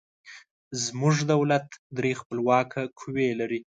زموږ 0.83 1.15
دولت 1.33 1.67
درې 1.97 2.11
خپلواکه 2.21 2.81
قوې 2.99 3.29
لري. 3.39 3.59